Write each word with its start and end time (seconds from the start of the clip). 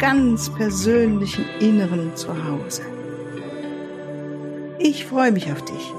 ganz 0.00 0.50
persönlichen 0.54 1.44
Inneren 1.60 2.16
Zuhause. 2.16 2.80
Ich 4.78 5.04
freue 5.04 5.30
mich 5.30 5.52
auf 5.52 5.62
dich. 5.62 5.92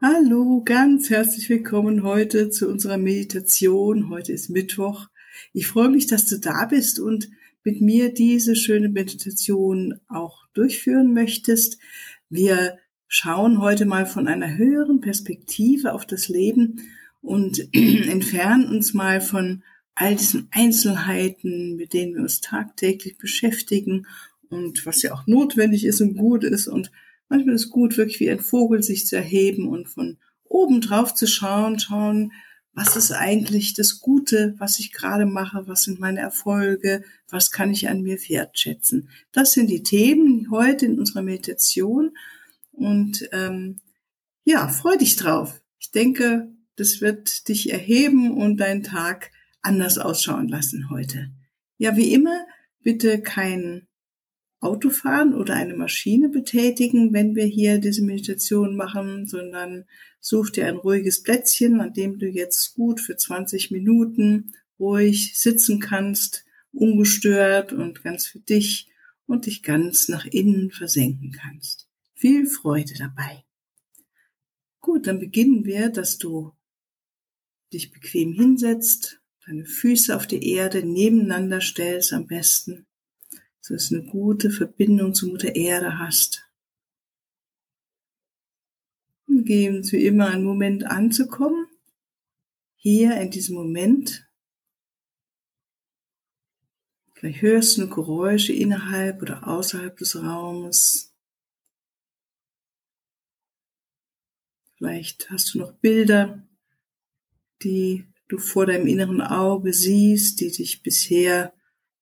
Hallo, 0.00 0.62
ganz 0.64 1.10
herzlich 1.10 1.48
willkommen 1.48 2.04
heute 2.04 2.48
zu 2.50 2.68
unserer 2.68 2.96
Meditation. 2.96 4.08
Heute 4.08 4.32
ist 4.32 4.50
Mittwoch. 4.50 5.08
Ich 5.52 5.66
freue 5.66 5.88
mich, 5.88 6.06
dass 6.06 6.26
du 6.26 6.38
da 6.38 6.66
bist 6.66 7.00
und 7.00 7.28
mit 7.64 7.80
mir 7.80 8.14
diese 8.14 8.54
schöne 8.54 8.88
Meditation 8.88 9.98
auch 10.06 10.46
durchführen 10.54 11.12
möchtest. 11.12 11.78
Wir 12.30 12.78
schauen 13.08 13.60
heute 13.60 13.84
mal 13.84 14.06
von 14.06 14.28
einer 14.28 14.56
höheren 14.56 15.00
Perspektive 15.00 15.92
auf 15.92 16.06
das 16.06 16.28
Leben 16.28 16.82
und 17.24 17.68
entfernen 17.72 18.68
uns 18.68 18.94
mal 18.94 19.20
von 19.20 19.62
all 19.94 20.14
diesen 20.14 20.48
Einzelheiten, 20.50 21.76
mit 21.76 21.92
denen 21.92 22.14
wir 22.14 22.22
uns 22.22 22.40
tagtäglich 22.40 23.16
beschäftigen 23.18 24.06
und 24.48 24.84
was 24.86 25.02
ja 25.02 25.14
auch 25.14 25.26
notwendig 25.26 25.84
ist 25.84 26.00
und 26.00 26.16
gut 26.16 26.44
ist. 26.44 26.68
Und 26.68 26.90
manchmal 27.28 27.54
ist 27.54 27.70
gut, 27.70 27.96
wirklich 27.96 28.20
wie 28.20 28.30
ein 28.30 28.40
Vogel 28.40 28.82
sich 28.82 29.06
zu 29.06 29.16
erheben 29.16 29.68
und 29.68 29.88
von 29.88 30.18
oben 30.44 30.80
drauf 30.80 31.14
zu 31.14 31.26
schauen, 31.26 31.78
schauen, 31.78 32.32
was 32.74 32.96
ist 32.96 33.12
eigentlich 33.12 33.72
das 33.74 34.00
Gute, 34.00 34.54
was 34.58 34.80
ich 34.80 34.92
gerade 34.92 35.26
mache, 35.26 35.66
was 35.66 35.84
sind 35.84 36.00
meine 36.00 36.20
Erfolge, 36.20 37.04
was 37.28 37.52
kann 37.52 37.70
ich 37.70 37.88
an 37.88 38.02
mir 38.02 38.18
wertschätzen. 38.28 39.08
Das 39.32 39.52
sind 39.52 39.70
die 39.70 39.84
Themen 39.84 40.50
heute 40.50 40.86
in 40.86 40.98
unserer 40.98 41.22
Meditation 41.22 42.16
und 42.72 43.28
ähm, 43.32 43.80
ja, 44.44 44.66
freu 44.68 44.96
dich 44.96 45.14
drauf. 45.14 45.62
Ich 45.78 45.92
denke, 45.92 46.52
das 46.76 47.00
wird 47.00 47.48
dich 47.48 47.72
erheben 47.72 48.32
und 48.32 48.58
deinen 48.58 48.82
Tag 48.82 49.30
anders 49.62 49.98
ausschauen 49.98 50.48
lassen 50.48 50.90
heute. 50.90 51.30
Ja, 51.78 51.96
wie 51.96 52.12
immer, 52.12 52.46
bitte 52.82 53.20
kein 53.20 53.88
Auto 54.60 54.90
fahren 54.90 55.34
oder 55.34 55.54
eine 55.54 55.74
Maschine 55.74 56.28
betätigen, 56.28 57.12
wenn 57.12 57.34
wir 57.34 57.44
hier 57.44 57.78
diese 57.78 58.02
Meditation 58.02 58.76
machen, 58.76 59.26
sondern 59.26 59.84
such 60.20 60.50
dir 60.50 60.66
ein 60.66 60.76
ruhiges 60.76 61.22
Plätzchen, 61.22 61.80
an 61.80 61.92
dem 61.92 62.18
du 62.18 62.26
jetzt 62.26 62.74
gut 62.74 63.00
für 63.00 63.16
20 63.16 63.70
Minuten 63.70 64.52
ruhig 64.78 65.38
sitzen 65.38 65.80
kannst, 65.80 66.44
ungestört 66.72 67.72
und 67.72 68.02
ganz 68.02 68.26
für 68.26 68.40
dich 68.40 68.88
und 69.26 69.46
dich 69.46 69.62
ganz 69.62 70.08
nach 70.08 70.24
innen 70.24 70.70
versenken 70.70 71.32
kannst. 71.32 71.88
Viel 72.14 72.46
Freude 72.46 72.94
dabei. 72.98 73.44
Gut, 74.80 75.06
dann 75.06 75.18
beginnen 75.18 75.64
wir, 75.64 75.90
dass 75.90 76.18
du 76.18 76.52
dich 77.72 77.92
bequem 77.92 78.32
hinsetzt, 78.32 79.20
deine 79.46 79.64
Füße 79.64 80.14
auf 80.14 80.26
die 80.26 80.52
Erde 80.52 80.84
nebeneinander 80.84 81.60
stellst 81.60 82.12
am 82.12 82.26
besten 82.26 82.86
so 83.64 83.72
dass 83.72 83.88
du 83.88 83.96
eine 83.96 84.04
gute 84.04 84.50
Verbindung 84.50 85.14
zu 85.14 85.26
Mutter 85.26 85.56
Erde 85.56 85.98
hast. 85.98 86.46
Und 89.26 89.46
geben 89.46 89.82
Sie 89.82 90.04
immer 90.04 90.26
einen 90.26 90.44
Moment 90.44 90.84
anzukommen, 90.84 91.66
hier 92.76 93.18
in 93.18 93.30
diesem 93.30 93.54
Moment. 93.54 94.28
Vielleicht 97.14 97.40
hörst 97.40 97.78
du 97.78 97.88
Geräusche 97.88 98.52
innerhalb 98.52 99.22
oder 99.22 99.48
außerhalb 99.48 99.96
des 99.96 100.14
Raumes. 100.14 101.14
Vielleicht 104.76 105.30
hast 105.30 105.54
du 105.54 105.60
noch 105.60 105.72
Bilder, 105.72 106.43
die 107.62 108.06
du 108.28 108.38
vor 108.38 108.66
deinem 108.66 108.86
inneren 108.86 109.20
Auge 109.20 109.72
siehst, 109.72 110.40
die 110.40 110.50
dich 110.50 110.82
bisher 110.82 111.52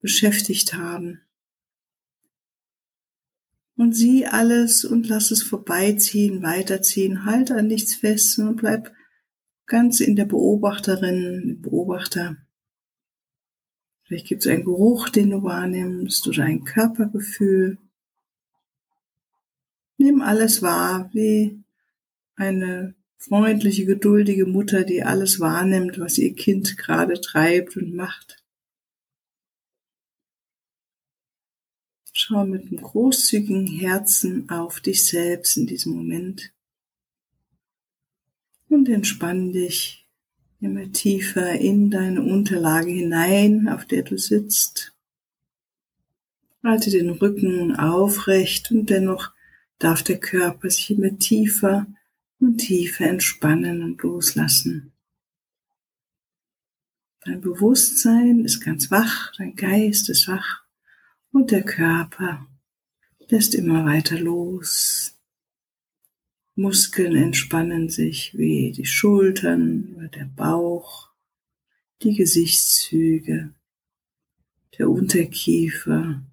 beschäftigt 0.00 0.74
haben 0.74 1.20
und 3.76 3.94
sieh 3.94 4.26
alles 4.26 4.84
und 4.84 5.08
lass 5.08 5.30
es 5.30 5.42
vorbeiziehen, 5.42 6.42
weiterziehen, 6.42 7.24
halte 7.24 7.56
an 7.56 7.66
nichts 7.66 7.94
fest 7.94 8.38
und 8.38 8.56
bleib 8.56 8.92
ganz 9.66 10.00
in 10.00 10.16
der 10.16 10.26
Beobachterin, 10.26 11.60
Beobachter. 11.62 12.36
Vielleicht 14.04 14.26
gibt 14.26 14.42
es 14.42 14.50
einen 14.50 14.64
Geruch, 14.64 15.08
den 15.08 15.30
du 15.30 15.42
wahrnimmst 15.42 16.26
oder 16.28 16.44
ein 16.44 16.64
Körpergefühl. 16.64 17.78
Nimm 19.96 20.20
alles 20.20 20.62
wahr, 20.62 21.10
wie 21.12 21.62
eine 22.36 22.94
freundliche, 23.22 23.86
geduldige 23.86 24.46
Mutter, 24.46 24.82
die 24.84 25.04
alles 25.04 25.38
wahrnimmt, 25.38 25.98
was 25.98 26.18
ihr 26.18 26.34
Kind 26.34 26.76
gerade 26.76 27.20
treibt 27.20 27.76
und 27.76 27.94
macht. 27.94 28.42
Schau 32.12 32.44
mit 32.44 32.66
einem 32.66 32.82
großzügigen 32.82 33.66
Herzen 33.66 34.50
auf 34.50 34.80
dich 34.80 35.06
selbst 35.06 35.56
in 35.56 35.66
diesem 35.66 35.94
Moment 35.94 36.52
und 38.68 38.88
entspann 38.88 39.52
dich 39.52 40.06
immer 40.60 40.90
tiefer 40.92 41.52
in 41.52 41.90
deine 41.90 42.22
Unterlage 42.22 42.90
hinein, 42.90 43.68
auf 43.68 43.84
der 43.84 44.02
du 44.02 44.18
sitzt. 44.18 44.94
Halte 46.62 46.90
den 46.90 47.10
Rücken 47.10 47.76
aufrecht 47.76 48.70
und 48.70 48.90
dennoch 48.90 49.32
darf 49.78 50.02
der 50.02 50.18
Körper 50.18 50.70
sich 50.70 50.90
immer 50.90 51.18
tiefer 51.18 51.86
und 52.42 52.58
tiefer 52.58 53.06
entspannen 53.06 53.82
und 53.82 54.02
loslassen. 54.02 54.92
Dein 57.20 57.40
Bewusstsein 57.40 58.44
ist 58.44 58.60
ganz 58.60 58.90
wach, 58.90 59.32
dein 59.38 59.54
Geist 59.54 60.08
ist 60.08 60.26
wach 60.26 60.64
und 61.30 61.52
der 61.52 61.62
Körper 61.62 62.48
lässt 63.28 63.54
immer 63.54 63.84
weiter 63.84 64.18
los. 64.18 65.16
Muskeln 66.56 67.14
entspannen 67.14 67.88
sich 67.88 68.36
wie 68.36 68.72
die 68.72 68.86
Schultern 68.86 69.94
oder 69.96 70.08
der 70.08 70.24
Bauch, 70.24 71.10
die 72.02 72.14
Gesichtszüge, 72.14 73.54
der 74.78 74.90
Unterkiefer 74.90 76.24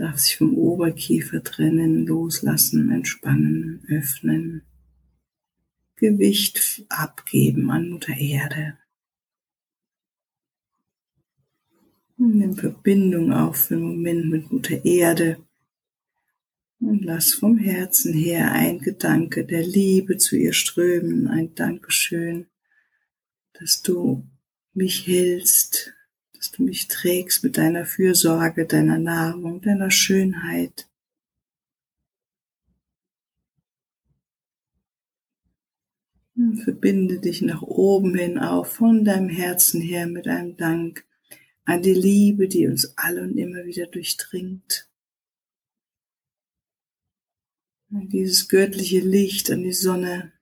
darf 0.00 0.18
sich 0.18 0.38
vom 0.38 0.56
Oberkiefer 0.56 1.44
trennen, 1.44 2.06
loslassen, 2.06 2.90
entspannen, 2.90 3.84
öffnen, 3.88 4.62
Gewicht 5.96 6.86
abgeben 6.88 7.70
an 7.70 7.90
Mutter 7.90 8.16
Erde. 8.16 8.78
Nimm 12.16 12.56
Verbindung 12.56 13.30
auf 13.32 13.66
für 13.66 13.74
einen 13.74 13.82
Moment 13.82 14.30
mit 14.30 14.50
Mutter 14.50 14.82
Erde 14.86 15.36
und 16.78 17.04
lass 17.04 17.34
vom 17.34 17.58
Herzen 17.58 18.14
her 18.14 18.52
ein 18.52 18.78
Gedanke 18.78 19.44
der 19.44 19.66
Liebe 19.66 20.16
zu 20.16 20.34
ihr 20.34 20.54
strömen, 20.54 21.28
ein 21.28 21.54
Dankeschön, 21.54 22.46
dass 23.52 23.82
du 23.82 24.26
mich 24.72 25.06
hältst, 25.06 25.92
dass 26.40 26.52
du 26.52 26.62
mich 26.62 26.88
trägst 26.88 27.44
mit 27.44 27.58
deiner 27.58 27.84
Fürsorge, 27.84 28.64
deiner 28.64 28.98
Nahrung, 28.98 29.60
deiner 29.60 29.90
Schönheit. 29.90 30.88
Verbinde 36.64 37.20
dich 37.20 37.42
nach 37.42 37.60
oben 37.60 38.14
hin 38.14 38.38
auf 38.38 38.72
von 38.72 39.04
deinem 39.04 39.28
Herzen 39.28 39.82
her 39.82 40.06
mit 40.06 40.26
einem 40.26 40.56
Dank 40.56 41.06
an 41.66 41.82
die 41.82 41.92
Liebe, 41.92 42.48
die 42.48 42.66
uns 42.66 42.96
alle 42.96 43.22
und 43.22 43.36
immer 43.36 43.66
wieder 43.66 43.86
durchdringt. 43.86 44.88
An 47.92 48.08
dieses 48.08 48.48
göttliche 48.48 49.00
Licht, 49.00 49.50
an 49.50 49.62
die 49.62 49.74
Sonne, 49.74 50.32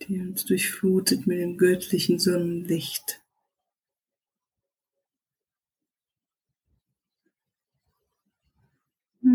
die 0.00 0.18
uns 0.18 0.44
durchflutet 0.46 1.28
mit 1.28 1.38
dem 1.38 1.56
göttlichen 1.56 2.18
Sonnenlicht. 2.18 3.21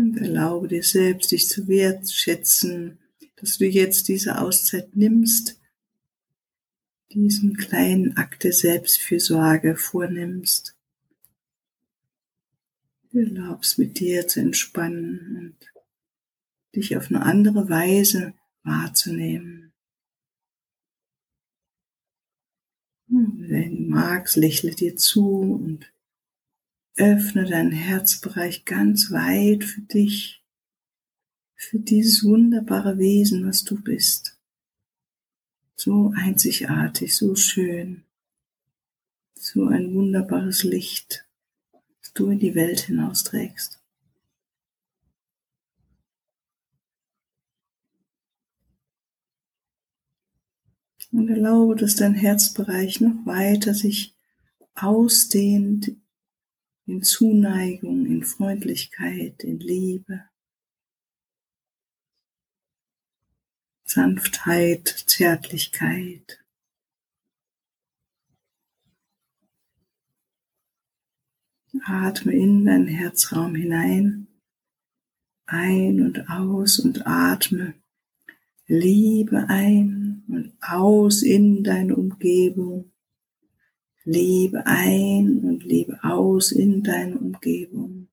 Und 0.08 0.16
erlaube 0.16 0.68
dir 0.68 0.82
selbst, 0.82 1.32
dich 1.32 1.48
zu 1.48 1.68
wertschätzen, 1.68 2.98
dass 3.36 3.58
du 3.58 3.66
jetzt 3.66 4.08
diese 4.08 4.40
Auszeit 4.40 4.96
nimmst, 4.96 5.60
diesen 7.12 7.58
kleinen 7.58 8.16
Akt 8.16 8.44
der 8.44 8.54
Selbstfürsorge 8.54 9.76
vornimmst. 9.76 10.74
Du 13.10 13.18
erlaubst 13.18 13.78
mit 13.78 14.00
dir 14.00 14.26
zu 14.26 14.40
entspannen 14.40 15.36
und 15.36 15.72
dich 16.74 16.96
auf 16.96 17.10
eine 17.10 17.22
andere 17.22 17.68
Weise 17.68 18.32
wahrzunehmen. 18.62 19.74
Wenn 23.08 23.76
du 23.76 23.82
magst, 23.90 24.36
lächle 24.36 24.74
dir 24.74 24.96
zu 24.96 25.40
und 25.40 25.92
öffne 26.98 27.44
deinen 27.44 27.72
Herzbereich 27.72 28.64
ganz 28.64 29.10
weit 29.10 29.64
für 29.64 29.82
dich, 29.82 30.42
für 31.54 31.78
dieses 31.78 32.24
wunderbare 32.24 32.98
Wesen, 32.98 33.46
was 33.46 33.64
du 33.64 33.80
bist. 33.80 34.36
So 35.76 36.12
einzigartig, 36.16 37.16
so 37.16 37.36
schön, 37.36 38.04
so 39.34 39.66
ein 39.66 39.94
wunderbares 39.94 40.64
Licht, 40.64 41.24
das 42.00 42.12
du 42.14 42.30
in 42.30 42.40
die 42.40 42.56
Welt 42.56 42.80
hinausträgst. 42.80 43.80
Und 51.10 51.30
erlaube, 51.30 51.74
dass 51.76 51.94
dein 51.94 52.14
Herzbereich 52.14 53.00
noch 53.00 53.24
weiter 53.24 53.72
sich 53.72 54.14
ausdehnt 54.74 55.92
in 56.88 57.02
Zuneigung, 57.02 58.06
in 58.06 58.24
Freundlichkeit, 58.24 59.44
in 59.44 59.60
Liebe, 59.60 60.24
Sanftheit, 63.84 64.88
Zärtlichkeit. 65.06 66.42
Atme 71.84 72.32
in 72.32 72.64
deinen 72.64 72.88
Herzraum 72.88 73.54
hinein, 73.54 74.26
ein 75.46 76.00
und 76.00 76.28
aus 76.28 76.78
und 76.78 77.06
atme 77.06 77.74
Liebe 78.66 79.48
ein 79.48 80.24
und 80.26 80.52
aus 80.60 81.22
in 81.22 81.62
deine 81.62 81.96
Umgebung. 81.96 82.90
Liebe 84.08 84.64
ein 84.64 85.40
und 85.40 85.64
Liebe 85.64 85.98
aus 86.02 86.50
in 86.50 86.82
deine 86.82 87.18
Umgebung. 87.18 88.08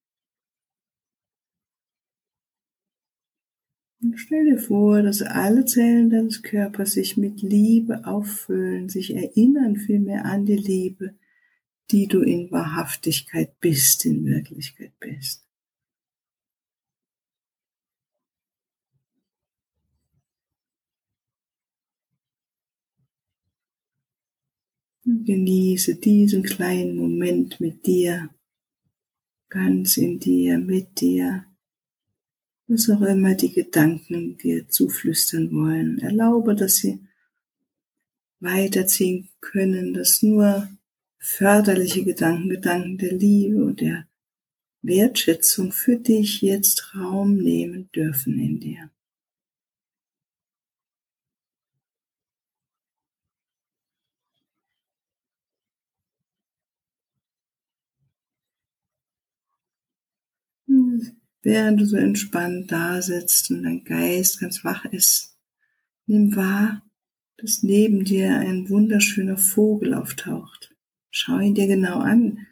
Und 4.01 4.18
stell 4.18 4.44
dir 4.44 4.59
vor, 4.59 5.01
dass 5.01 5.21
alle 5.21 5.63
Zellen 5.63 6.09
deines 6.09 6.44
Körpers 6.44 6.92
sich 6.92 7.15
mit 7.15 7.42
Liebe 7.42 8.06
auffüllen, 8.06 8.89
sich 8.89 9.15
erinnern 9.15 9.77
vielmehr 9.77 10.25
an 10.25 10.45
die 10.45 10.57
Liebe, 10.57 11.15
die 11.92 12.07
du 12.07 12.21
in 12.21 12.51
Wahrhaftigkeit 12.51 13.57
bist, 13.62 14.06
in 14.06 14.25
Wirklichkeit 14.25 14.92
bist. 15.00 15.44
Genieße 25.06 25.96
diesen 25.96 26.42
kleinen 26.42 26.98
Moment 26.98 27.62
mit 27.62 27.86
dir, 27.86 28.31
ganz 29.50 29.98
in 29.98 30.19
dir, 30.19 30.57
mit 30.57 31.00
dir. 31.00 31.46
Was 32.68 32.90
auch 32.90 33.02
immer 33.02 33.36
die 33.36 33.54
Gedanken 33.54 34.36
dir 34.38 34.68
zuflüstern 34.68 35.52
wollen, 35.52 36.00
erlaube, 36.00 36.56
dass 36.56 36.78
sie 36.78 37.00
weiterziehen 38.40 39.30
können, 39.42 39.94
dass 39.94 40.24
nur 40.24 40.68
förderliche 41.19 42.04
Gedanken, 42.04 42.50
Gedanken 42.50 42.98
der 42.98 43.13
Liebe 43.13 43.63
und 43.63 43.81
der 43.81 44.07
Wertschätzung 44.81 45.72
für 45.72 45.98
dich 45.98 46.42
jetzt 46.42 46.96
Raum 46.96 47.38
nehmen 47.38 47.92
dürfen 47.92 48.40
in 48.40 48.60
dir. 48.60 48.90
Während 61.45 61.80
du 61.80 61.86
so 61.86 61.95
entspannt 61.95 62.71
da 62.71 63.03
sitzt 63.03 63.51
und 63.51 63.62
dein 63.62 63.83
Geist 63.83 64.39
ganz 64.39 64.65
wach 64.65 64.83
ist, 64.86 65.38
nimm 66.07 66.36
wahr, 66.36 66.81
dass 67.38 67.62
neben 67.62 68.03
dir 68.03 68.36
ein 68.36 68.68
wunderschöner 68.68 69.38
Vogel 69.38 69.94
auftaucht. 69.94 70.75
Schau 71.12 71.38
ihn 71.38 71.53
dir 71.53 71.68
genau 71.68 72.00
an. 72.00 72.47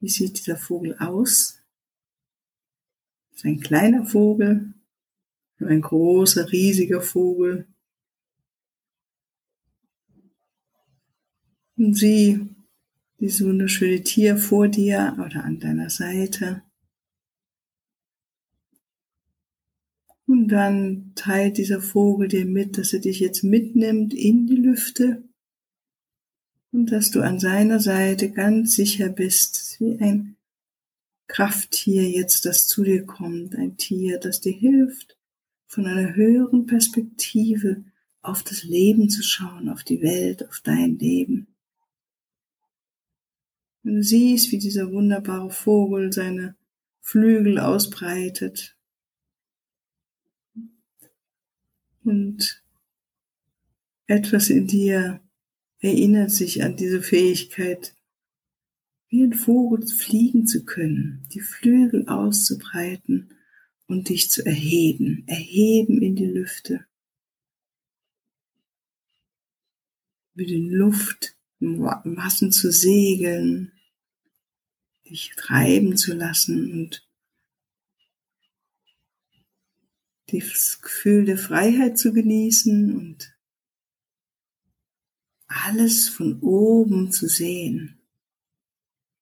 Wie 0.00 0.08
sieht 0.08 0.38
dieser 0.38 0.56
Vogel 0.56 0.96
aus? 0.98 1.62
Ist 3.34 3.44
ein 3.44 3.60
kleiner 3.60 4.06
Vogel, 4.06 4.72
ein 5.60 5.82
großer, 5.82 6.50
riesiger 6.50 7.02
Vogel. 7.02 7.68
Und 11.76 11.94
sieh 11.94 12.48
dieses 13.20 13.44
wunderschöne 13.44 14.02
Tier 14.02 14.38
vor 14.38 14.68
dir 14.68 15.18
oder 15.22 15.44
an 15.44 15.60
deiner 15.60 15.90
Seite. 15.90 16.62
Und 20.28 20.48
dann 20.48 21.12
teilt 21.14 21.56
dieser 21.56 21.80
Vogel 21.80 22.28
dir 22.28 22.44
mit, 22.44 22.76
dass 22.76 22.92
er 22.92 22.98
dich 22.98 23.18
jetzt 23.18 23.42
mitnimmt 23.44 24.12
in 24.12 24.46
die 24.46 24.56
Lüfte 24.56 25.22
und 26.70 26.92
dass 26.92 27.10
du 27.10 27.22
an 27.22 27.40
seiner 27.40 27.80
Seite 27.80 28.30
ganz 28.30 28.74
sicher 28.74 29.08
bist, 29.08 29.80
wie 29.80 29.98
ein 29.98 30.36
Krafttier 31.28 32.10
jetzt, 32.10 32.44
das 32.44 32.68
zu 32.68 32.84
dir 32.84 33.06
kommt, 33.06 33.56
ein 33.56 33.78
Tier, 33.78 34.18
das 34.18 34.42
dir 34.42 34.52
hilft, 34.52 35.16
von 35.66 35.86
einer 35.86 36.14
höheren 36.14 36.66
Perspektive 36.66 37.84
auf 38.20 38.42
das 38.42 38.64
Leben 38.64 39.08
zu 39.08 39.22
schauen, 39.22 39.70
auf 39.70 39.82
die 39.82 40.02
Welt, 40.02 40.46
auf 40.46 40.60
dein 40.60 40.98
Leben. 40.98 41.46
Und 43.82 43.94
du 43.94 44.02
siehst, 44.02 44.52
wie 44.52 44.58
dieser 44.58 44.92
wunderbare 44.92 45.50
Vogel 45.50 46.12
seine 46.12 46.54
Flügel 47.00 47.58
ausbreitet 47.58 48.77
Und 52.08 52.64
etwas 54.06 54.48
in 54.48 54.66
dir 54.66 55.20
erinnert 55.80 56.30
sich 56.30 56.62
an 56.62 56.74
diese 56.74 57.02
Fähigkeit, 57.02 57.94
wie 59.10 59.24
ein 59.24 59.34
Vogel 59.34 59.86
fliegen 59.86 60.46
zu 60.46 60.64
können, 60.64 61.28
die 61.34 61.40
Flügel 61.40 62.08
auszubreiten 62.08 63.34
und 63.88 64.08
dich 64.08 64.30
zu 64.30 64.42
erheben, 64.46 65.24
erheben 65.26 66.00
in 66.00 66.16
die 66.16 66.24
Lüfte, 66.24 66.86
mit 70.32 70.48
den 70.48 70.70
Luft, 70.70 71.36
Massen 71.58 72.52
zu 72.52 72.72
segeln, 72.72 73.72
dich 75.04 75.34
treiben 75.36 75.98
zu 75.98 76.14
lassen 76.14 76.72
und 76.72 77.06
das 80.30 80.80
Gefühl 80.82 81.24
der 81.24 81.38
Freiheit 81.38 81.98
zu 81.98 82.12
genießen 82.12 82.96
und 82.96 83.34
alles 85.46 86.08
von 86.08 86.40
oben 86.40 87.10
zu 87.10 87.26
sehen, 87.28 87.98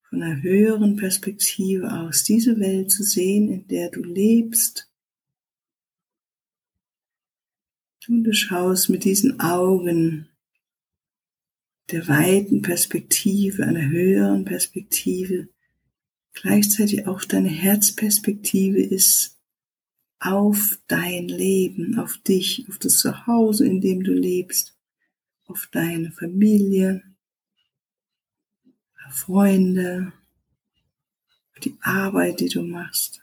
von 0.08 0.22
einer 0.22 0.42
höheren 0.42 0.96
Perspektive 0.96 1.92
aus, 1.92 2.24
diese 2.24 2.58
Welt 2.58 2.90
zu 2.90 3.04
sehen, 3.04 3.50
in 3.50 3.68
der 3.68 3.90
du 3.90 4.02
lebst. 4.02 4.90
Und 8.08 8.24
du 8.24 8.32
schaust 8.32 8.88
mit 8.88 9.04
diesen 9.04 9.40
Augen 9.40 10.28
der 11.90 12.08
weiten 12.08 12.62
Perspektive, 12.62 13.64
einer 13.64 13.88
höheren 13.88 14.44
Perspektive, 14.44 15.48
gleichzeitig 16.32 17.06
auch 17.06 17.24
deine 17.24 17.48
Herzperspektive 17.48 18.82
ist, 18.82 19.35
auf 20.18 20.78
dein 20.88 21.28
Leben, 21.28 21.98
auf 21.98 22.18
dich, 22.18 22.66
auf 22.68 22.78
das 22.78 22.98
Zuhause, 22.98 23.66
in 23.66 23.80
dem 23.80 24.02
du 24.02 24.12
lebst, 24.12 24.76
auf 25.46 25.68
deine 25.72 26.10
Familie, 26.12 27.02
auf 29.06 29.14
Freunde, 29.14 30.12
auf 31.52 31.60
die 31.60 31.76
Arbeit, 31.80 32.40
die 32.40 32.48
du 32.48 32.62
machst, 32.62 33.22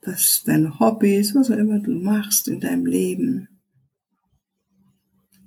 das 0.00 0.42
deine 0.44 0.78
Hobbys, 0.78 1.34
was 1.34 1.50
auch 1.50 1.56
immer 1.56 1.80
du 1.80 1.92
machst 1.92 2.48
in 2.48 2.60
deinem 2.60 2.86
Leben. 2.86 3.48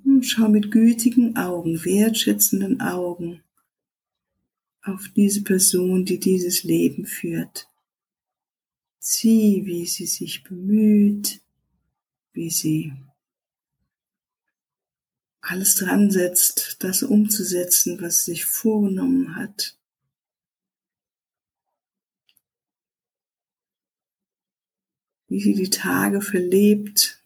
Und 0.04 0.24
schau 0.24 0.48
mit 0.48 0.70
gütigen 0.70 1.36
Augen, 1.36 1.84
wertschätzenden 1.84 2.80
Augen 2.80 3.42
auf 4.82 5.08
diese 5.14 5.42
Person, 5.42 6.04
die 6.04 6.18
dieses 6.18 6.64
Leben 6.64 7.06
führt. 7.06 7.68
Sieh, 9.04 9.66
wie 9.66 9.84
sie 9.84 10.06
sich 10.06 10.44
bemüht, 10.44 11.40
wie 12.34 12.50
sie 12.50 12.92
alles 15.40 15.74
dran 15.74 16.12
setzt, 16.12 16.76
das 16.84 17.02
umzusetzen, 17.02 18.00
was 18.00 18.24
sie 18.24 18.30
sich 18.30 18.44
vorgenommen 18.44 19.34
hat. 19.34 19.76
Wie 25.26 25.40
sie 25.40 25.54
die 25.54 25.70
Tage 25.70 26.20
verlebt, 26.20 27.24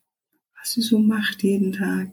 was 0.59 0.73
sie 0.73 0.81
so 0.81 0.99
macht 0.99 1.43
jeden 1.43 1.73
Tag. 1.73 2.11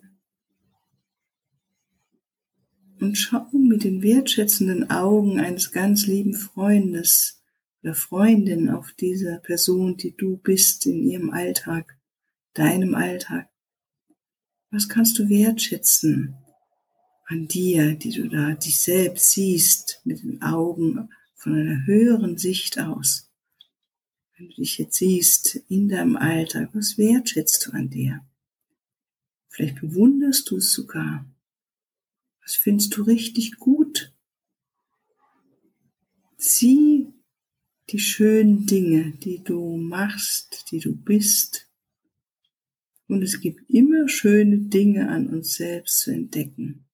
Und 3.00 3.16
schau 3.18 3.48
mit 3.54 3.86
den 3.86 4.02
wertschätzenden 4.02 4.90
Augen 4.90 5.40
eines 5.40 5.72
ganz 5.72 6.06
lieben 6.06 6.34
Freundes 6.34 7.43
oder 7.84 7.94
Freundin 7.94 8.70
auf 8.70 8.94
diese 8.94 9.40
Person, 9.44 9.98
die 9.98 10.16
du 10.16 10.38
bist 10.38 10.86
in 10.86 11.04
ihrem 11.04 11.32
Alltag, 11.32 11.98
deinem 12.54 12.96
Alltag. 12.96 13.50
Was 14.72 14.88
kannst 14.88 15.20
du 15.20 15.28
wertschätzen 15.28 16.36
an 17.28 17.48
dir, 17.48 17.96
die 17.96 18.12
du 18.12 18.30
da 18.30 18.54
dich 18.54 18.80
selbst 18.80 19.32
siehst 19.32 20.02
mit 20.06 20.24
den 20.24 20.42
Augen 20.42 21.10
von 21.36 21.56
einer 21.56 21.86
höheren 21.86 22.38
Sicht 22.38 22.80
aus? 22.80 23.30
Wenn 24.38 24.50
du 24.50 24.56
dich 24.56 24.78
jetzt 24.78 24.96
siehst 24.96 25.56
in 25.68 25.90
deinem 25.90 26.16
Alltag, 26.16 26.70
was 26.74 26.98
wertschätzt 26.98 27.68
du 27.68 27.72
an 27.72 27.90
dir? 27.90 28.26
Vielleicht 29.50 29.82
bewunderst 29.82 30.50
du 30.50 30.58
es 30.58 30.72
sogar. 30.72 31.30
Was 32.42 32.56
findest 32.56 32.96
du 32.96 33.04
richtig 33.04 33.58
gut? 33.58 34.14
Sieh 36.38 37.14
die 37.90 38.00
schönen 38.00 38.66
Dinge, 38.66 39.12
die 39.12 39.44
du 39.44 39.78
machst, 39.78 40.72
die 40.72 40.80
du 40.80 40.96
bist, 40.96 41.70
und 43.08 43.22
es 43.22 43.40
gibt 43.42 43.70
immer 43.70 44.08
schöne 44.08 44.58
Dinge 44.58 45.10
an 45.10 45.28
uns 45.28 45.56
selbst 45.56 46.00
zu 46.00 46.12
entdecken. 46.12 46.86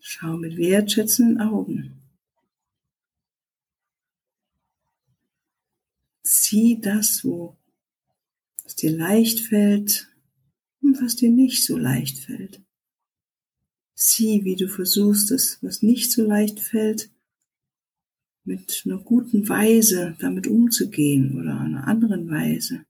Schau 0.00 0.36
mit 0.36 0.56
wertschätzenden 0.56 1.40
Augen. 1.40 2.02
Sieh 6.22 6.80
das, 6.80 7.24
wo 7.24 7.56
es 8.64 8.74
dir 8.74 8.94
leicht 8.94 9.40
fällt 9.40 10.08
und 10.82 11.00
was 11.00 11.16
dir 11.16 11.30
nicht 11.30 11.64
so 11.64 11.76
leicht 11.76 12.18
fällt. 12.18 12.62
Sieh, 14.00 14.44
wie 14.44 14.54
du 14.54 14.68
versuchst, 14.68 15.32
das, 15.32 15.58
was 15.60 15.82
nicht 15.82 16.12
so 16.12 16.24
leicht 16.24 16.60
fällt, 16.60 17.10
mit 18.44 18.84
einer 18.86 18.98
guten 18.98 19.48
Weise 19.48 20.14
damit 20.20 20.46
umzugehen 20.46 21.36
oder 21.36 21.58
einer 21.58 21.88
anderen 21.88 22.30
Weise. 22.30 22.84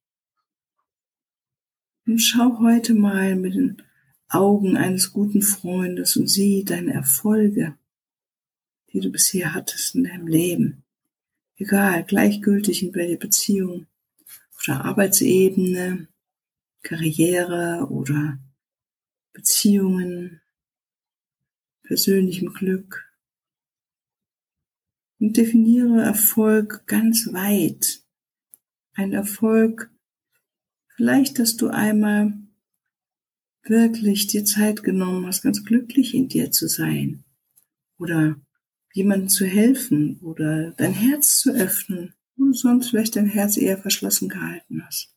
Und 2.07 2.19
schau 2.19 2.59
heute 2.59 2.93
mal 2.93 3.37
mit 3.37 3.55
den 3.55 3.83
Augen 4.29 4.77
eines 4.77 5.15
guten 5.15 5.41
Freundes 5.41 6.15
und 6.19 6.29
sieh 6.29 6.63
deine 6.63 6.93
Erfolge, 6.93 7.79
die 8.93 9.01
du 9.01 9.11
bisher 9.11 9.55
hattest 9.55 9.95
in 9.95 10.05
deinem 10.05 10.27
Leben. 10.27 10.85
Egal, 11.57 12.05
gleichgültig 12.05 12.83
in 12.83 12.95
welcher 12.95 13.17
Beziehung, 13.17 13.87
auf 14.55 14.63
der 14.67 14.85
Arbeitsebene, 14.85 16.07
Karriere 16.83 17.87
oder 17.89 18.39
Beziehungen, 19.33 20.43
persönlichem 21.89 22.53
Glück, 22.53 23.09
und 25.21 25.37
definiere 25.37 26.03
Erfolg 26.03 26.87
ganz 26.87 27.33
weit. 27.33 28.03
Ein 28.95 29.13
Erfolg, 29.13 29.91
vielleicht, 30.95 31.39
dass 31.39 31.57
du 31.57 31.69
einmal 31.69 32.35
wirklich 33.65 34.29
dir 34.29 34.45
Zeit 34.45 34.83
genommen 34.83 35.27
hast, 35.27 35.43
ganz 35.43 35.65
glücklich 35.65 36.15
in 36.15 36.29
dir 36.29 36.51
zu 36.51 36.69
sein 36.69 37.25
oder 37.99 38.41
jemandem 38.93 39.29
zu 39.29 39.45
helfen 39.45 40.19
oder 40.21 40.73
dein 40.73 40.93
Herz 40.93 41.39
zu 41.39 41.53
öffnen, 41.53 42.15
wo 42.37 42.45
du 42.45 42.53
sonst 42.53 42.91
vielleicht 42.91 43.17
dein 43.17 43.27
Herz 43.27 43.57
eher 43.57 43.79
verschlossen 43.79 44.29
gehalten 44.29 44.85
hast 44.87 45.15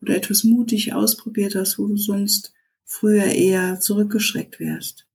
oder 0.00 0.16
etwas 0.16 0.44
mutig 0.44 0.92
ausprobiert 0.92 1.54
hast, 1.54 1.78
wo 1.78 1.86
du 1.86 1.96
sonst 1.96 2.52
früher 2.84 3.24
eher 3.24 3.80
zurückgeschreckt 3.80 4.60
wärst. 4.60 5.06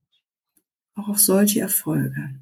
Auch 0.98 1.08
auf 1.08 1.20
solche 1.20 1.62
Erfolge 1.62 2.42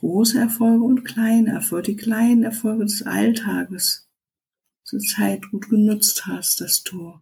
große 0.00 0.38
Erfolge 0.38 0.82
und 0.82 1.04
kleine 1.04 1.50
Erfolge, 1.50 1.92
die 1.92 1.96
kleinen 1.96 2.42
Erfolge 2.42 2.84
des 2.84 3.02
Alltages 3.02 4.08
zur 4.82 4.98
Zeit 4.98 5.42
gut 5.50 5.68
genutzt 5.68 6.26
hast, 6.26 6.62
dass 6.62 6.82
du 6.82 7.20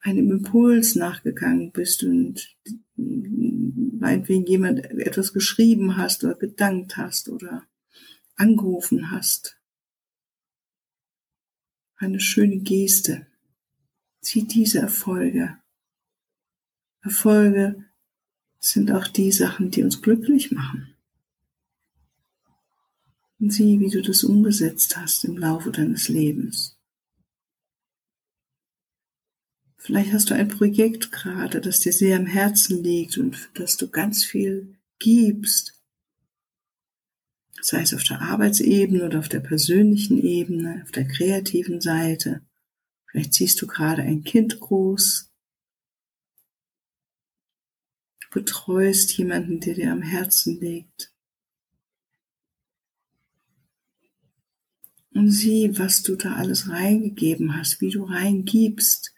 einem 0.00 0.30
Impuls 0.30 0.96
nachgegangen 0.96 1.72
bist 1.72 2.04
und 2.04 2.56
meinetwegen 2.94 4.46
jemand 4.46 4.84
etwas 4.84 5.32
geschrieben 5.32 5.96
hast 5.96 6.22
oder 6.24 6.34
gedankt 6.34 6.98
hast 6.98 7.30
oder 7.30 7.66
angerufen 8.36 9.10
hast. 9.10 9.58
Eine 11.96 12.20
schöne 12.20 12.58
Geste. 12.58 13.26
Sieh 14.20 14.46
diese 14.46 14.78
Erfolge. 14.78 15.58
Erfolge 17.00 17.87
sind 18.70 18.90
auch 18.90 19.08
die 19.08 19.32
Sachen, 19.32 19.70
die 19.70 19.82
uns 19.82 20.02
glücklich 20.02 20.50
machen. 20.52 20.94
Und 23.40 23.52
sieh, 23.52 23.78
wie 23.80 23.90
du 23.90 24.02
das 24.02 24.24
umgesetzt 24.24 24.96
hast 24.96 25.24
im 25.24 25.38
Laufe 25.38 25.70
deines 25.70 26.08
Lebens. 26.08 26.78
Vielleicht 29.76 30.12
hast 30.12 30.30
du 30.30 30.34
ein 30.34 30.48
Projekt 30.48 31.12
gerade, 31.12 31.60
das 31.60 31.80
dir 31.80 31.92
sehr 31.92 32.18
am 32.18 32.26
Herzen 32.26 32.82
liegt 32.82 33.16
und 33.16 33.36
für 33.36 33.48
das 33.54 33.76
du 33.76 33.88
ganz 33.88 34.24
viel 34.24 34.76
gibst. 34.98 35.80
Sei 37.60 37.82
es 37.82 37.94
auf 37.94 38.02
der 38.02 38.20
Arbeitsebene 38.20 39.04
oder 39.04 39.20
auf 39.20 39.28
der 39.28 39.40
persönlichen 39.40 40.22
Ebene, 40.22 40.82
auf 40.84 40.92
der 40.92 41.06
kreativen 41.06 41.80
Seite. 41.80 42.42
Vielleicht 43.06 43.34
siehst 43.34 43.62
du 43.62 43.66
gerade 43.66 44.02
ein 44.02 44.24
Kind 44.24 44.60
groß. 44.60 45.27
Du 48.30 48.40
betreust 48.40 49.16
jemanden, 49.16 49.60
der 49.60 49.74
dir 49.74 49.92
am 49.92 50.02
Herzen 50.02 50.60
liegt. 50.60 51.12
und 55.18 55.32
sieh, 55.32 55.76
was 55.78 56.02
du 56.02 56.14
da 56.14 56.34
alles 56.34 56.68
reingegeben 56.68 57.56
hast, 57.56 57.80
wie 57.80 57.90
du 57.90 58.04
reingibst 58.04 59.14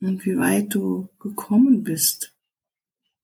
und 0.00 0.26
wie 0.26 0.36
weit 0.36 0.74
du 0.74 1.08
gekommen 1.20 1.84
bist, 1.84 2.34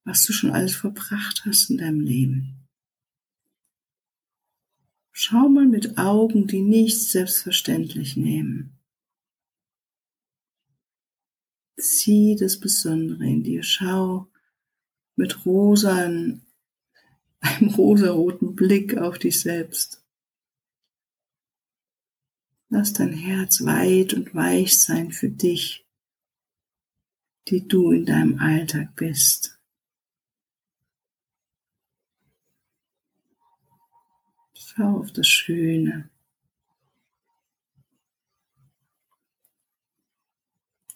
was 0.05 0.25
du 0.25 0.33
schon 0.33 0.53
alles 0.53 0.77
verbracht 0.77 1.43
hast 1.45 1.71
in 1.71 1.79
deinem 1.79 2.01
Leben. 2.01 2.69
Schau 5.11 5.49
mal 5.49 5.67
mit 5.67 5.99
Augen, 5.99 6.47
die 6.47 6.63
nichts 6.63 7.11
selbstverständlich 7.11 8.17
nehmen. 8.17 8.79
Sieh 11.77 12.37
das 12.39 12.59
Besondere 12.59 13.25
in 13.25 13.43
dir. 13.43 13.63
Schau 13.63 14.29
mit 15.17 15.45
rosan, 15.47 16.43
einem 17.41 17.71
rosaroten 17.71 18.55
Blick 18.55 18.97
auf 18.97 19.19
dich 19.19 19.41
selbst. 19.41 20.03
Lass 22.69 22.93
dein 22.93 23.13
Herz 23.13 23.65
weit 23.65 24.15
und 24.15 24.35
weich 24.35 24.81
sein 24.81 25.13
für 25.13 25.29
dich, 25.29 25.87
die 27.49 27.69
du 27.69 27.93
in 27.93 28.07
deinem 28.07 28.39
Alltag 28.39 28.97
bist. 28.97 29.61
Schau 34.55 34.99
auf 34.99 35.13
das 35.13 35.29
Schöne. 35.29 36.11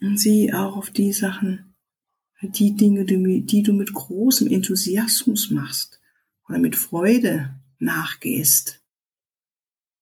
Und 0.01 0.17
sieh 0.19 0.53
auch 0.53 0.77
auf 0.77 0.91
die 0.91 1.13
Sachen, 1.13 1.75
die 2.43 2.77
Dinge, 2.77 3.05
die 3.05 3.63
du 3.63 3.73
mit 3.73 3.93
großem 3.93 4.49
Enthusiasmus 4.49 5.51
machst 5.51 6.01
oder 6.49 6.59
mit 6.59 6.77
Freude 6.77 7.59
nachgehst. 7.79 8.83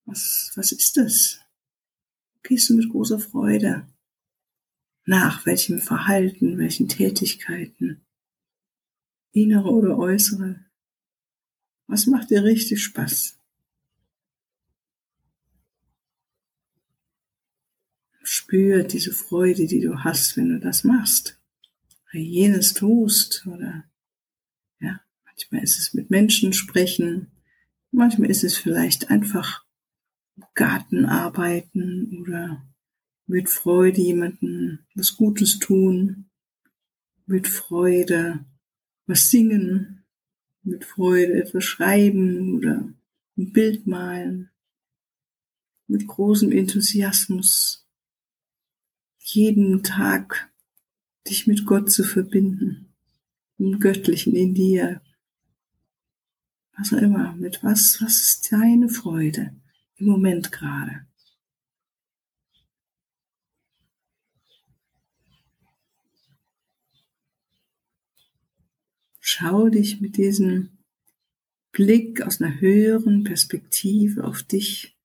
Was, 0.05 0.52
was 0.55 0.73
ist 0.73 0.97
das? 0.97 1.40
gehst 2.43 2.71
du 2.71 2.75
mit 2.75 2.88
großer 2.88 3.19
Freude 3.19 3.87
nach 5.05 5.47
welchem 5.47 5.81
Verhalten, 5.81 6.59
welchen 6.59 6.88
Tätigkeiten, 6.88 8.05
innere 9.33 9.71
oder 9.71 9.97
äußere. 9.99 10.64
Was 11.87 12.07
macht 12.07 12.31
dir 12.31 12.43
richtig 12.43 12.83
Spaß? 12.83 13.38
Spür 18.23 18.83
diese 18.83 19.12
Freude, 19.12 19.66
die 19.66 19.81
du 19.81 20.02
hast, 20.02 20.37
wenn 20.37 20.49
du 20.49 20.59
das 20.59 20.83
machst. 20.83 21.36
Oder 22.16 22.25
jenes 22.25 22.73
tust. 22.73 23.46
Oder 23.46 23.85
ja, 24.80 25.00
manchmal 25.26 25.62
ist 25.62 25.78
es 25.78 25.92
mit 25.92 26.08
Menschen 26.08 26.54
sprechen. 26.54 27.30
Manchmal 27.90 28.30
ist 28.30 28.42
es 28.42 28.56
vielleicht 28.56 29.11
einfach 29.11 29.66
Garten 30.54 31.04
arbeiten 31.04 32.23
oder 32.23 32.66
mit 33.26 33.50
Freude 33.50 34.00
jemandem 34.00 34.78
was 34.94 35.16
Gutes 35.16 35.58
tun, 35.58 36.30
mit 37.26 37.49
Freude 37.49 38.46
was 39.06 39.30
singen, 39.30 40.06
mit 40.62 40.87
Freude 40.87 41.35
etwas 41.35 41.64
schreiben 41.64 42.56
oder 42.56 42.94
ein 43.37 43.52
Bild 43.52 43.87
malen, 43.87 44.49
mit 45.87 46.06
großem 46.06 46.50
Enthusiasmus 46.50 47.87
jeden 49.18 49.82
Tag 49.82 50.50
dich 51.28 51.47
mit 51.47 51.66
Gott 51.66 51.90
zu 51.90 52.04
verbinden, 52.04 52.95
im 53.59 53.78
Göttlichen 53.78 54.35
in 54.35 54.54
dir. 54.54 55.00
Was 56.76 56.92
auch 56.92 56.99
immer, 56.99 57.35
mit 57.37 57.62
was, 57.62 58.00
was 58.02 58.21
ist 58.21 58.52
deine 58.52 58.88
Freude 58.88 59.54
im 59.97 60.06
Moment 60.06 60.52
gerade? 60.52 61.06
Schau 69.21 69.68
dich 69.68 70.00
mit 70.00 70.16
diesem 70.16 70.78
Blick 71.73 72.23
aus 72.23 72.40
einer 72.40 72.61
höheren 72.61 73.23
Perspektive 73.25 74.25
auf 74.25 74.42
dich. 74.42 74.96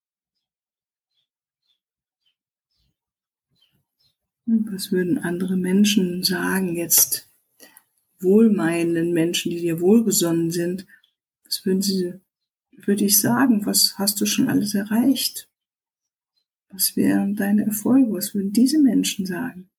Und 4.52 4.70
was 4.74 4.92
würden 4.92 5.18
andere 5.18 5.56
Menschen 5.56 6.24
sagen 6.24 6.76
jetzt? 6.76 7.32
Wohlmeinenden 8.20 9.14
Menschen, 9.14 9.50
die 9.50 9.62
dir 9.62 9.80
wohlgesonnen 9.80 10.52
sind. 10.52 10.86
Was 11.46 11.66
würden 11.66 11.82
sie, 11.82 12.16
würde 12.86 13.06
ich 13.06 13.22
sagen? 13.22 13.66
Was 13.66 13.98
hast 13.98 14.20
du 14.20 14.26
schon 14.26 14.50
alles 14.50 14.76
erreicht? 14.76 15.50
Was 16.68 16.98
wären 16.98 17.38
deine 17.38 17.64
Erfolge? 17.64 18.12
Was 18.12 18.36
würden 18.36 18.52
diese 18.52 18.78
Menschen 18.78 19.26
sagen? 19.26 19.70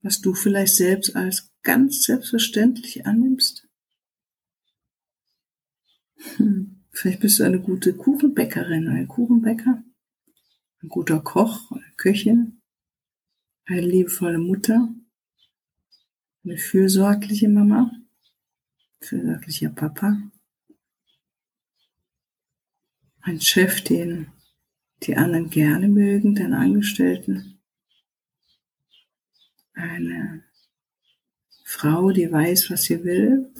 Was 0.00 0.20
du 0.20 0.34
vielleicht 0.34 0.74
selbst 0.74 1.14
als 1.14 1.48
ganz 1.62 2.02
selbstverständlich 2.02 3.06
annimmst? 3.06 3.68
Hm, 6.38 6.82
vielleicht 6.90 7.20
bist 7.20 7.38
du 7.38 7.44
eine 7.44 7.60
gute 7.60 7.94
Kuchenbäckerin, 7.94 8.88
ein 8.88 9.06
Kuchenbäcker, 9.06 9.84
ein 10.82 10.88
guter 10.88 11.20
Koch, 11.20 11.70
eine 11.70 11.92
Köchin, 11.96 12.61
eine 13.64 13.80
liebevolle 13.80 14.38
Mutter, 14.38 14.92
eine 16.44 16.56
fürsorgliche 16.56 17.48
Mama, 17.48 17.90
fürsorglicher 19.00 19.70
Papa, 19.70 20.30
ein 23.20 23.40
Chef, 23.40 23.82
den 23.82 24.32
die 25.02 25.16
anderen 25.16 25.50
gerne 25.50 25.88
mögen, 25.88 26.34
deine 26.34 26.58
Angestellten, 26.58 27.58
eine 29.74 30.44
Frau, 31.64 32.10
die 32.10 32.30
weiß, 32.30 32.70
was 32.70 32.84
sie 32.84 33.02
will, 33.04 33.52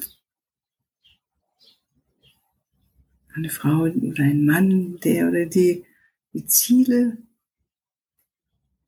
eine 3.35 3.49
Frau 3.49 3.83
oder 3.83 4.25
ein 4.25 4.45
Mann, 4.45 4.99
der 5.01 5.29
oder 5.29 5.47
die 5.47 5.87
die 6.33 6.47
Ziele, 6.47 7.19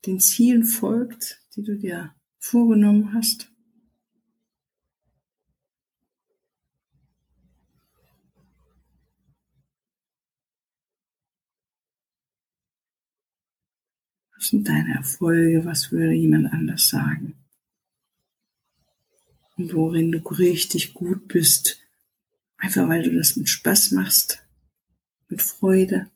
den 0.06 0.20
Zielen 0.20 0.64
folgt, 0.64 1.40
die 1.56 1.62
du 1.62 1.76
dir 1.76 2.14
vorgenommen 2.38 3.14
hast. 3.14 3.50
Was 14.36 14.48
sind 14.48 14.68
deine 14.68 14.94
Erfolge? 14.94 15.64
Was 15.64 15.90
würde 15.90 16.12
jemand 16.12 16.52
anders 16.52 16.88
sagen? 16.88 17.34
Und 19.56 19.72
worin 19.72 20.12
du 20.12 20.18
richtig 20.18 20.94
gut 20.94 21.28
bist, 21.28 21.80
Einfach 22.64 22.88
weil 22.88 23.02
du 23.02 23.14
das 23.14 23.36
mit 23.36 23.46
Spaß 23.46 23.90
machst, 23.90 24.42
mit 25.28 25.42
Freude. 25.42 26.10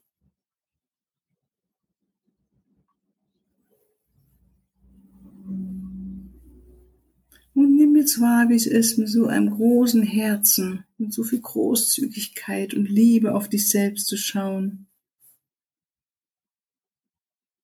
Wahr, 8.19 8.49
wie 8.49 8.55
es 8.55 8.65
ist, 8.65 8.97
mit 8.97 9.09
so 9.09 9.27
einem 9.27 9.51
großen 9.51 10.03
Herzen, 10.03 10.85
mit 10.97 11.13
so 11.13 11.23
viel 11.23 11.41
Großzügigkeit 11.41 12.73
und 12.73 12.89
Liebe 12.89 13.35
auf 13.35 13.49
dich 13.49 13.69
selbst 13.69 14.07
zu 14.07 14.17
schauen. 14.17 14.87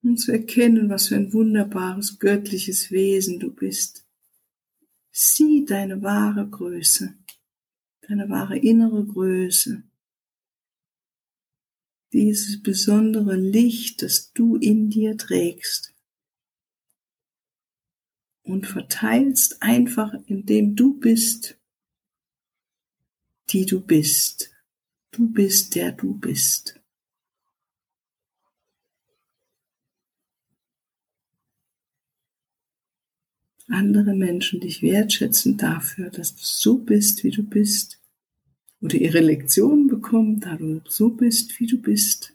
Und 0.04 0.18
zu 0.18 0.32
erkennen, 0.32 0.90
was 0.90 1.08
für 1.08 1.16
ein 1.16 1.34
wunderbares, 1.34 2.20
göttliches 2.20 2.92
Wesen 2.92 3.40
du 3.40 3.52
bist. 3.52 4.06
Sieh 5.12 5.66
deine 5.66 6.04
wahre 6.04 6.48
Größe 6.48 7.16
deine 8.08 8.30
wahre 8.30 8.58
innere 8.58 9.06
Größe, 9.06 9.84
dieses 12.14 12.62
besondere 12.62 13.36
Licht, 13.36 14.02
das 14.02 14.32
du 14.34 14.56
in 14.58 14.90
dir 14.90 15.18
trägst 15.18 15.95
und 18.46 18.66
verteilst 18.66 19.62
einfach, 19.62 20.14
indem 20.28 20.76
du 20.76 20.98
bist, 21.00 21.58
die 23.50 23.66
du 23.66 23.82
bist. 23.82 24.52
Du 25.12 25.30
bist, 25.30 25.76
der 25.76 25.92
du 25.92 26.14
bist. 26.14 26.80
andere 33.68 34.14
Menschen 34.14 34.60
dich 34.60 34.82
wertschätzen 34.82 35.58
dafür, 35.58 36.10
dass 36.10 36.36
du 36.36 36.42
so 36.44 36.78
bist, 36.78 37.24
wie 37.24 37.32
du 37.32 37.44
bist, 37.44 38.00
oder 38.82 38.96
ihre 38.96 39.20
Lektionen 39.20 39.88
bekommen, 39.88 40.40
da 40.40 40.56
du 40.56 40.82
so 40.88 41.10
bist, 41.10 41.60
wie 41.60 41.66
du 41.66 41.82
bist. 41.82 42.35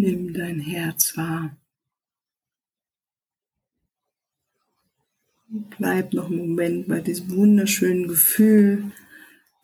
Nimm 0.00 0.32
dein 0.32 0.60
Herz 0.60 1.16
wahr. 1.16 1.56
Bleib 5.48 6.12
noch 6.12 6.26
einen 6.26 6.38
Moment 6.38 6.86
bei 6.86 7.00
diesem 7.00 7.32
wunderschönen 7.32 8.06
Gefühl, 8.06 8.92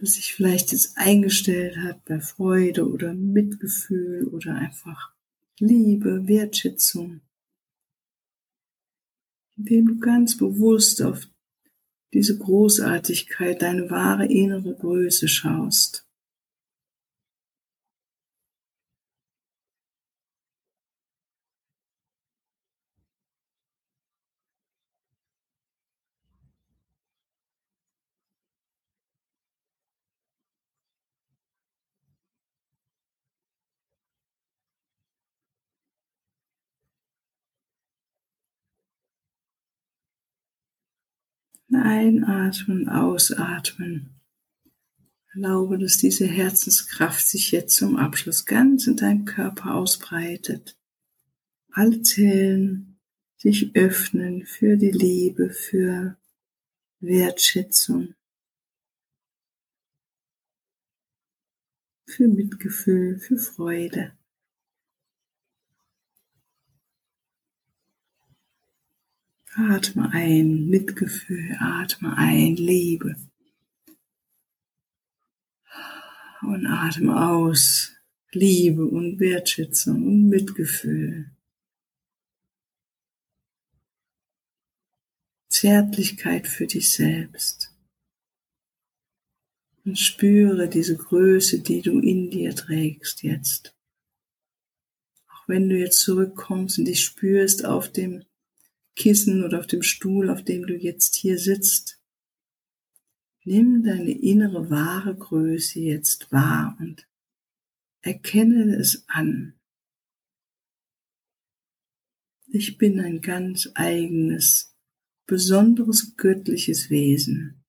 das 0.01 0.15
sich 0.15 0.35
vielleicht 0.35 0.73
jetzt 0.73 0.99
eingestellt 0.99 1.77
hat 1.77 2.05
bei 2.05 2.19
Freude 2.19 2.91
oder 2.91 3.15
Mitgefühl 3.15 4.27
oder 4.27 4.57
einfach 4.57 5.13
Liebe, 5.61 6.27
Wertschätzung. 6.27 7.21
Indem 9.57 9.87
du 9.87 9.99
ganz 10.01 10.37
bewusst 10.37 11.01
auf 11.01 11.29
diese 12.13 12.37
Großartigkeit, 12.39 13.63
deine 13.63 13.89
wahre 13.89 14.27
innere 14.27 14.75
Größe 14.75 15.29
schaust. 15.29 16.04
Einatmen, 41.73 42.89
ausatmen. 42.89 44.21
Erlaube, 45.35 45.79
dass 45.79 45.97
diese 45.97 46.27
Herzenskraft 46.27 47.27
sich 47.27 47.51
jetzt 47.51 47.77
zum 47.77 47.97
Abschluss 47.97 48.45
ganz 48.47 48.87
in 48.87 48.97
deinem 48.97 49.25
Körper 49.25 49.75
ausbreitet. 49.75 50.79
Alle 51.73 52.03
Zellen 52.03 53.01
sich 53.37 53.75
öffnen 53.75 54.47
für 54.47 54.77
die 54.77 54.93
Liebe, 54.93 55.51
für 55.51 56.17
Wertschätzung, 57.01 58.15
für 62.07 62.29
Mitgefühl, 62.29 63.19
für 63.19 63.37
Freude. 63.37 64.13
Atme 69.57 70.11
ein 70.13 70.67
Mitgefühl, 70.67 71.57
atme 71.61 72.17
ein 72.17 72.57
Liebe. 72.57 73.15
Und 76.43 76.67
atme 76.67 77.29
aus. 77.29 77.93
Liebe 78.33 78.85
und 78.85 79.21
Wertschätzung 79.21 80.03
und 80.05 80.29
Mitgefühl. 80.29 81.31
Zärtlichkeit 85.49 86.49
für 86.49 86.67
dich 86.67 86.93
selbst. 86.93 87.71
Und 89.85 90.01
spüre 90.01 90.69
diese 90.69 90.97
Größe, 90.97 91.61
die 91.61 91.81
du 91.81 92.01
in 92.01 92.31
dir 92.31 92.57
trägst 92.57 93.23
jetzt. 93.23 93.77
Auch 95.29 95.47
wenn 95.47 95.69
du 95.69 95.79
jetzt 95.79 96.01
zurückkommst 96.01 96.81
und 96.81 96.87
dich 96.87 97.05
spürst 97.05 97.65
auf 97.65 97.93
dem 97.93 98.25
Kissen 98.97 99.45
oder 99.45 99.59
auf 99.59 99.67
dem 99.67 99.83
Stuhl, 99.83 100.31
auf 100.31 100.45
dem 100.45 100.67
du 100.67 100.77
jetzt 100.77 101.17
hier 101.17 101.39
sitzt, 101.39 102.01
nimm 103.45 103.83
deine 103.83 104.13
innere 104.13 104.71
wahre 104.71 105.17
Größe 105.17 105.81
jetzt 105.81 106.33
wahr 106.33 106.77
und 106.81 107.07
erkenne 108.01 108.77
es 108.77 109.05
an. 109.09 109.55
Ich 112.47 112.79
bin 112.79 113.01
ein 113.01 113.21
ganz 113.21 113.69
eigenes, 113.75 114.77
besonderes 115.27 116.17
göttliches 116.17 116.89
Wesen. 116.89 117.65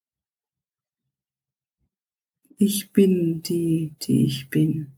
Ich 2.58 2.94
bin 2.94 3.42
die, 3.42 3.96
die 4.04 4.26
ich 4.26 4.50
bin. 4.50 4.94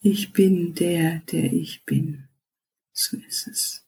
Ich 0.00 0.32
bin 0.32 0.74
der, 0.74 1.20
der 1.20 1.52
ich 1.52 1.84
bin. 1.84 2.28
So 2.92 3.16
ist 3.16 3.46
es. 3.46 3.81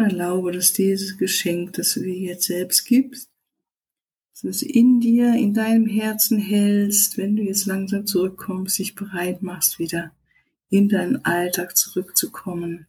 Erlaube, 0.00 0.52
dass 0.52 0.72
dieses 0.72 1.18
Geschenk, 1.18 1.74
das 1.74 1.94
du 1.94 2.00
dir 2.00 2.16
jetzt 2.16 2.44
selbst 2.44 2.84
gibst, 2.86 3.30
dass 4.32 4.40
du 4.40 4.48
es 4.48 4.62
in 4.62 5.00
dir, 5.00 5.34
in 5.34 5.52
deinem 5.52 5.86
Herzen 5.86 6.38
hältst, 6.38 7.18
wenn 7.18 7.36
du 7.36 7.42
jetzt 7.42 7.66
langsam 7.66 8.06
zurückkommst, 8.06 8.78
dich 8.78 8.94
bereit 8.94 9.42
machst, 9.42 9.78
wieder 9.78 10.12
in 10.70 10.88
deinen 10.88 11.24
Alltag 11.24 11.76
zurückzukommen. 11.76 12.86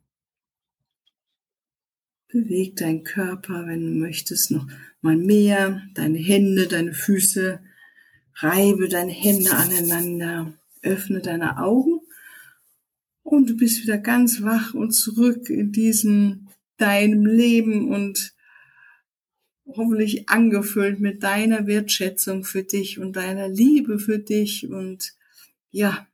Beweg 2.29 2.77
deinen 2.77 3.03
Körper, 3.03 3.67
wenn 3.67 3.85
du 3.85 3.91
möchtest, 3.99 4.51
noch 4.51 4.65
mal 5.01 5.17
mehr, 5.17 5.83
deine 5.93 6.17
Hände, 6.17 6.67
deine 6.67 6.93
Füße, 6.93 7.59
reibe 8.35 8.87
deine 8.87 9.11
Hände 9.11 9.51
aneinander, 9.51 10.53
öffne 10.81 11.19
deine 11.19 11.57
Augen. 11.57 11.99
Und 13.21 13.49
du 13.49 13.57
bist 13.57 13.83
wieder 13.83 13.97
ganz 13.97 14.41
wach 14.41 14.73
und 14.73 14.91
zurück 14.91 15.49
in 15.49 15.71
diesen 15.71 16.42
deinem 16.77 17.25
Leben 17.25 17.89
und 17.89 18.33
hoffentlich 19.65 20.29
angefüllt 20.29 20.99
mit 20.99 21.23
deiner 21.23 21.67
Wertschätzung 21.67 22.43
für 22.43 22.63
dich 22.63 22.99
und 22.99 23.15
deiner 23.15 23.47
Liebe 23.47 23.99
für 23.99 24.19
dich. 24.19 24.69
Und 24.69 25.13
ja, 25.71 26.07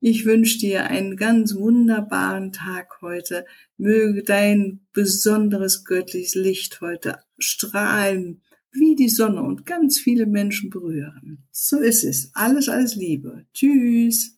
ich 0.00 0.24
wünsche 0.24 0.58
dir 0.58 0.86
einen 0.86 1.16
ganz 1.16 1.54
wunderbaren 1.54 2.52
Tag 2.52 3.00
heute. 3.02 3.44
Möge 3.76 4.22
dein 4.22 4.86
besonderes 4.92 5.84
göttliches 5.84 6.34
Licht 6.34 6.80
heute 6.80 7.18
strahlen 7.38 8.42
wie 8.72 8.94
die 8.94 9.08
Sonne 9.08 9.42
und 9.42 9.66
ganz 9.66 9.98
viele 9.98 10.26
Menschen 10.26 10.70
berühren. 10.70 11.44
So 11.50 11.78
ist 11.78 12.04
es. 12.04 12.30
Alles, 12.34 12.68
alles 12.68 12.94
Liebe. 12.94 13.46
Tschüss. 13.52 14.37